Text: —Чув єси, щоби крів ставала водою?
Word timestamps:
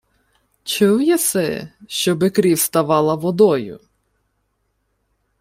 —Чув 0.63 1.01
єси, 1.01 1.71
щоби 1.87 2.29
крів 2.29 2.59
ставала 2.59 3.15
водою? 3.15 3.79